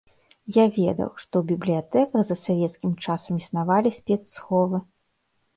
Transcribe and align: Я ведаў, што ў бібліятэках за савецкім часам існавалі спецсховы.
Я 0.53 0.63
ведаў, 0.77 1.11
што 1.25 1.33
ў 1.41 1.43
бібліятэках 1.51 2.23
за 2.29 2.37
савецкім 2.45 2.97
часам 3.09 3.33
існавалі 3.43 3.89
спецсховы. 3.99 4.77